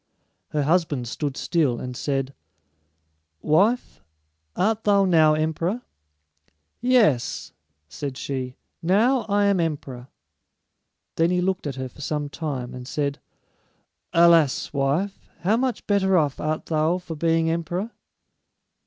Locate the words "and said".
1.79-2.33, 12.73-13.19